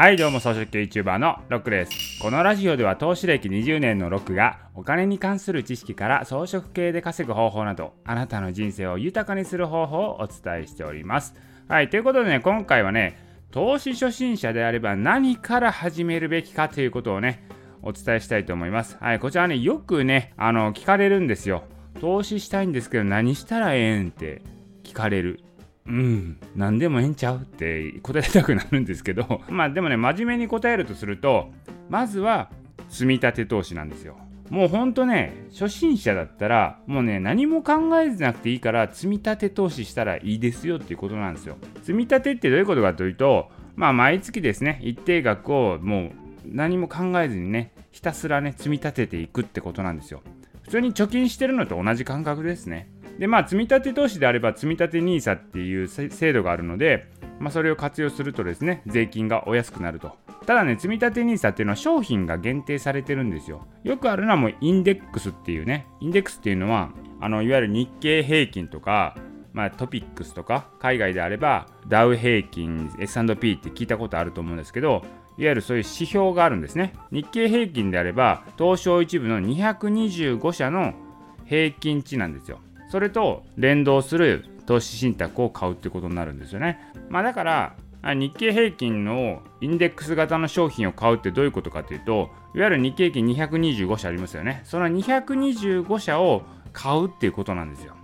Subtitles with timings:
[0.00, 2.22] はいどうも草食系 YouTuber のロックです。
[2.22, 11.34] このラジオでは投資歴20年のロックがお金に関する知識から装飾系で稼ぐ方法などあなたの人生を豊かにする方法をお伝えしております。
[11.68, 13.18] はいということでね今回はね
[13.50, 17.46] 投資初心者であれば何から始めるべきかということをね
[17.82, 18.96] お伝えしたいと思います。
[19.00, 21.64] はいこちらねよくねあの聞かれるんですよ。
[22.00, 24.40] 投資したいんですけど何したらええんって
[24.82, 25.40] 聞かれる。
[25.86, 31.52] うん、何でもええんちゃうって答えたくなるんですけど、 まあでもね、真面目に答えるとすると、
[31.88, 32.50] まずは
[32.88, 34.16] 積み立て投資なんですよ。
[34.50, 41.56] もうほんとね、初心者だったら、もうね、何も考えずなくていいから、積み立て投資したらいいですよっていうことなんですよ。
[41.82, 46.10] 積み立てってどういうことかというと、まあ毎月ですね、一定額をもう
[46.44, 50.20] 何も考えずにね、ひたすらね、積み立てていくってことなんですよ。
[50.62, 52.89] 普通に貯金してるのと同じ感覚ですね。
[53.20, 57.06] でまあ積立投資であれば積立 NISA っていう制度があるので、
[57.38, 60.16] まあ、それを活用するとですね税金がお安くなると。
[60.46, 63.66] ただね積立 NISA っていうのは商品が限定されてるんですよ。
[63.84, 65.86] よくあるのはもうインデックスっていうね。
[66.00, 69.14] インデックスっていうのはあのいわゆる日経平均とか
[69.52, 75.02] まあ、トピックスとか海外であればダウ平均 S&P って聞いたことあると思うんですけど
[75.38, 76.92] いわゆるそういう指標があるんですね。
[77.10, 80.94] 日経平均であれば東証一部の225社の
[81.46, 82.60] 平均値なんですよ。
[82.90, 86.92] それと連動する投資信託を買うってことになるんですよね。
[87.08, 94.62] まあ、だから日経平均のインデックス型の商品を買うってどういうことかというといわゆる日経平均225社ありますよね。
[94.64, 97.94] その225社を買うっていうことなんですよ。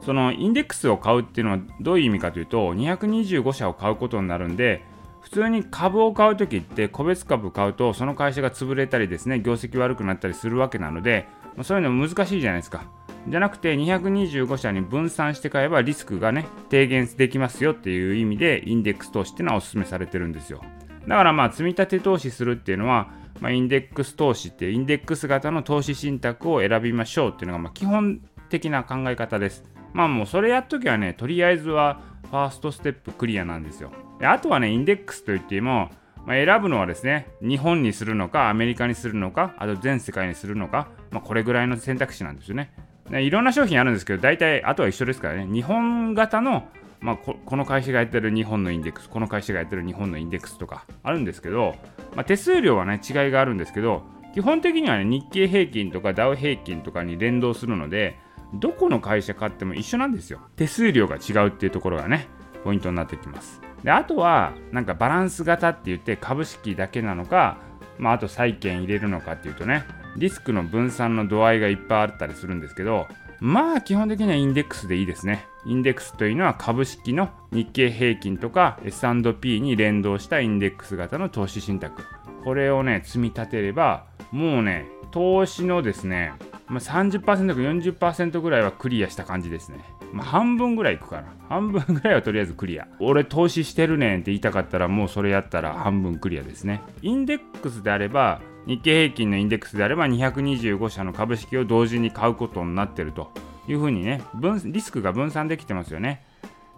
[0.00, 4.82] そのインデックスを買うっていうのはどういう意味かというと225社を買うことになるんで
[5.20, 11.28] 普通に株を買う時って個別株買うとその会社が潰れたりですね業績悪くなったりするわけなので
[11.62, 12.84] そういうの難しいじゃないですか。
[13.28, 20.60] じゃなくて225社に分散して買えばリスクがね低減できますよっていう意味でインデックス投資っていうのはお勧めされてるんですよ。
[21.06, 29.64] だからまあ積み立て投資するっていうのは、まあ、インデックス投資ってインデックス型の投資信託を選びましょうっていうのがま基本的な考え方です。
[29.92, 33.92] まあもうそれやっときはねとりあえずはファーストステップクリアなんですよ。
[34.18, 35.90] であとはねインデックスといっても
[36.24, 42.72] まあ、選ぶのはですね、日本にするのか、アメリカにするのか、あと全世界にするのか、まあ、これぐらいの選択肢なんですよね。
[43.20, 46.68] いろんな商品あるんですけど、大体あとは一緒ですからね、日本型の、
[47.00, 51.74] まあ、この会社がやってる日本のインデックス、この会社がやってる日本のインデックスとかあるんですけど、
[52.14, 54.02] まあ、手数料はね、違いがあるんですけど、
[54.34, 58.18] 基本的にはね、日経平均とかダウ平均とかに連動するので、
[58.54, 60.40] どこの会社買っても一緒なんですよ。
[60.56, 62.28] 手数料が違うっていうところがね、
[62.64, 63.60] ポイントになってきます。
[63.82, 67.58] で、あとは、なんかバランス型って言って株式だけなのか、
[67.98, 69.84] まあ、あと債券入れるのかっていうとね、
[70.16, 73.08] リスクの分散の度合いがいっぱいあったりするんですけど、
[73.40, 75.46] まあ基本的にはインデックスでいいですね。
[75.64, 82.02] インデックスというのは株式の日経平均とか S&P に連動したインデックス型の投資信託。
[82.44, 86.32] これをね、積み立てれば、もうね、投資のですね、
[86.66, 89.78] まあ、30%か40%ぐらいはクリアした感じですね。
[90.12, 91.34] まあ、半分ぐらいいくかな。
[91.48, 92.88] 半分ぐらいはとりあえずクリア。
[92.98, 96.80] 俺投資してるねんって言いたかったらもうそれやったら半分クリアですね。
[97.02, 103.30] インデックスであれば日経平均のインデックスであれば225社の株式を同時に買うことになってると。
[103.68, 104.22] いうふうにね
[104.64, 106.24] リスクが分散できてますよね。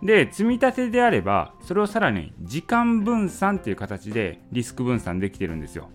[0.03, 5.89] で積み立てであればそれをさらに時間分散っていう形でリスク分散できてるんですよ。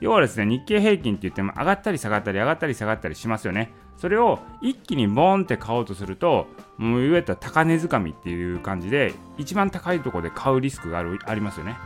[0.00, 3.70] 要はですね日経平均って言っても上がったり下がったり上がったり下がったりしますよね。
[3.96, 6.46] それを一気にボーンって買おうとすると
[6.76, 11.76] もういわゆる高値掴みっていう感じで一番高いところで買うリスクがあるありますよね。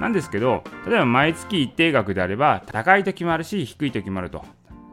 [0.00, 4.44] なんですけど、例えば毎月一定額であれば、高い時もあるし、低い時もあると。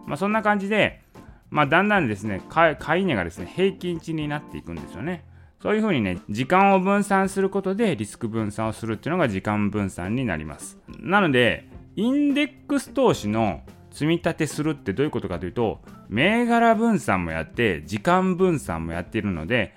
[0.05, 1.01] まあ、そんな感じで、
[1.49, 5.23] まあ、だんだんですね、買い値がですね、平均値になっていくんですよね。
[5.61, 10.77] そういうふうにね、時間を分散することでリスク分散をするっていうのが時間分散になります。
[10.99, 13.61] なので、インデックス投資の
[13.91, 19.73] 積み立てするってどういうことかというと、銘柄分散もやって、時間分散もやっているので、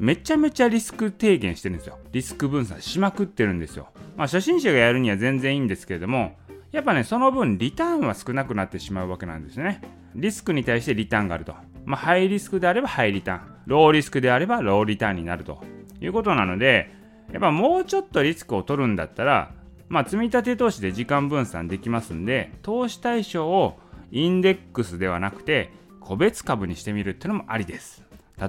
[0.00, 1.98] めちゃめちゃリスク低減してるんですよ。
[2.10, 3.88] リスク分散しまくってるんですよ。
[4.18, 6.36] まあ、初心者がやるには全然いいんですけれども、
[6.72, 9.80] やっぱね、その分リターンは少なくなってしまうわけなんですね。
[10.16, 11.54] リスクに対してリターンがあると。
[11.84, 15.62] まあ、ハイリスクであればハイリターン、ローリスクであればローリターンになると
[16.00, 16.90] いうことなので、
[17.32, 19.52] やっぱもうちょっとリスクを取るんだったら、
[19.88, 23.78] まあ、積立投資で時間分散できますんで、投資対象を
[24.10, 25.70] インデックスではなくて、
[26.00, 28.02] 個別株にしてみるっていうのもありです。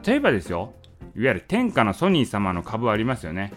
[0.04, 0.74] 例えばですよ、
[1.16, 3.54] いわゆる天下のソニー様の株ありますよね。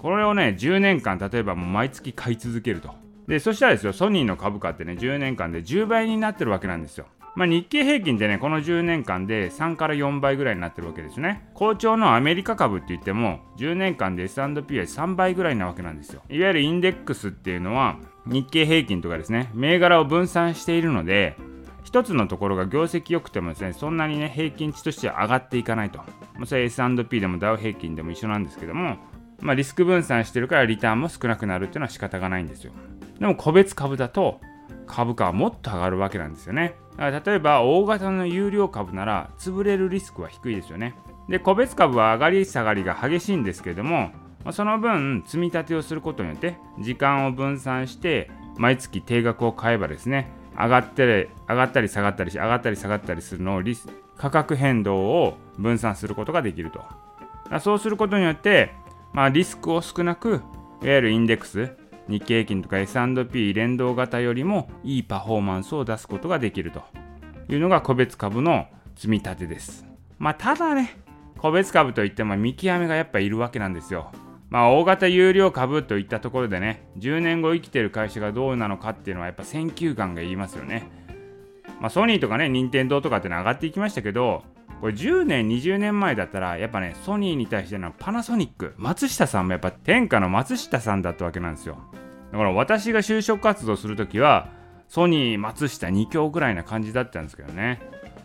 [0.00, 2.94] これをね、10年間、例えばもう毎月買い続けると。
[3.26, 7.06] で、そしたらですよ、ソニーの株価ってね、10年間で10倍になってるわけなんですよ。
[7.38, 11.48] まあ、日経平均ってね、この10年間で3から4倍ぐらいになってるわけですね。
[11.54, 16.22] 好調のアメリカ株って言っても、10年間で S&P は3倍ぐらいなわけなんですよ。
[16.28, 21.36] いわゆるインデックスっていうのは、日経平均とかですね、銘柄を分散しているので、
[21.84, 26.00] 一つのところが業績良くてもですね、そんなにね、平均値としては上がっていかないと。
[26.44, 28.96] それ S&P でもダウ平均でも一緒なんですけども、
[29.40, 32.72] まあ、リスク分散してるからリターンも少なくなるっていうのは仕方がないんですよ。
[33.18, 34.40] でも個別株だと
[34.86, 36.74] 株価はもっと上がるわけなんですよね。
[36.98, 40.94] 例えば大型の有料株なら潰れるリスクは低いですよね。
[41.28, 44.10] で、個別株は上がり下がりが激しいんですけれども、
[44.50, 56.82] その分積み立てをすることによって時間を分散して毎月定額を買えばですね、上がって上がったり下がったりし、上がったり下がったりするのをリス価格変動を分散することができると。
[57.60, 58.72] そうすることによって、
[59.12, 60.42] まあ、リスクを少なく、
[60.82, 61.76] いわゆるインデックス、
[62.08, 66.82] 日経平均とか S&P 連動型よりもいいパフォーマンスを出すことができると
[67.48, 68.66] いうのが個別株の
[68.96, 69.84] 積み立てです。
[70.18, 70.96] まあただね、
[71.38, 74.10] 個別株といっても見極めがやっぱいるわけなんですよ。
[74.48, 80.90] まあ大型有料株といったところでね、10年後生きてる会社がどうなのかっていうのはやっぱ選球眼が言いますよね。
[81.80, 84.42] まあソニーとかね、任天堂とかっての上がっていきましたけど、
[84.80, 91.78] これ10年、20年前だったら、やっぱね、ソニーに対してのパナソニック、松下さんもやっぱ天下の松下さんだったわけなんですよ。
[92.30, 94.48] だから私が就職活動するときは、
[94.88, 97.80] ソニー、松下2強ぐらいな感じだったんですけどね。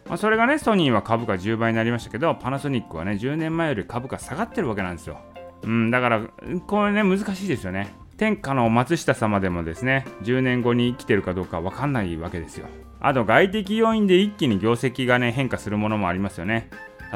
[0.07, 5.19] まあ、それがね、ソニーは株価10倍になりましたけど、パナソニックはね、10年前より株価下がってるわけなんですよ。
[5.63, 6.21] うん、だから、
[6.67, 7.95] これね、難しいですよね。
[8.17, 12.67] 天下の松下様でもですね、10年後に生きてるかどうかわかんないわけですよ。
[13.03, 16.69] あと、外的要因で一気に業績がね、変化するものもありますよね。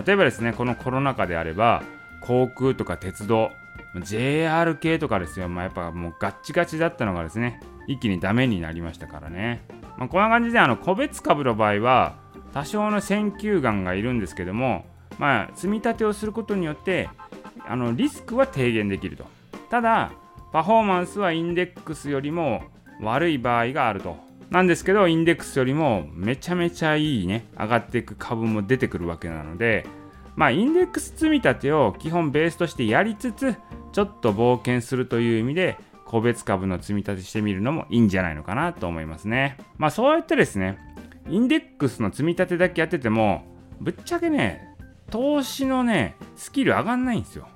[0.06, 1.82] 例えばですね、このコロナ禍であれば、
[2.22, 3.52] 航空とか鉄道、
[4.04, 9.62] JR 系とかですよ、まあ、やっぱもうガッチガチだったのがですね、一気にダメになりましたからね。
[9.98, 12.16] まあ、こんな感じであの個別株の場合は、
[12.54, 14.86] 多少の選球眼がいるんですけども、
[15.18, 17.10] まあ、積み立てをすることによって
[17.66, 19.26] あのリスクは低減できると。
[19.70, 20.12] ただ、
[20.52, 22.64] パフォーマンスはインデックスよりも
[23.02, 24.27] 悪い場合があると。
[24.50, 29.86] なんですけど、インデックスよりもめちゃめちゃいいね、上がっていく株も出てくるわけなので、
[30.36, 33.56] まあ、インデックス積み立てを基本ベースとしてやりつつ、
[33.92, 39.58] ちょっと冒険するという意味で、個別株の積み立てしてみるのもいいんじゃないのかなと思いますね。
[39.78, 40.78] まあそうやってですね、
[41.28, 43.44] インデックスの積み立てだけやってても、
[43.82, 44.76] ぶっちゃけね、
[45.10, 47.48] 投資のね、スキル上がんないんですよ。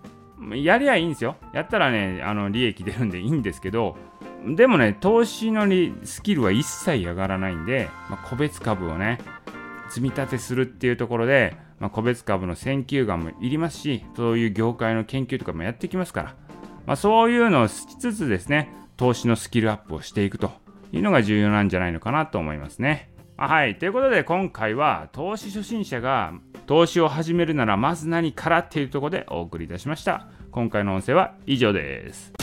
[0.55, 1.35] やりゃいいんですよ。
[1.53, 3.95] やったらね、あの利益出るんでいいんですけど、
[4.45, 5.67] でもね、投資の
[6.03, 9.19] スキルは一切上がらないんで、まあ、個別株をね、
[9.89, 16.35] 積み立てするっていうところで、まあ、個別株の選究眼もいりますし、そういう業界の研究とかもやってきますから、
[16.85, 20.51] まあ、そういうのをしつつですね、投資のスキルアップをしていくと
[20.91, 23.11] いうのが重要なんじゃないのかなと思いますね。
[23.37, 23.77] はい。
[23.77, 26.33] ということで今回は投資初心者が
[26.67, 30.27] 投資を始めるならまず何からっていうところでお送りいたしました。
[30.51, 32.40] 今回の音声は以上です。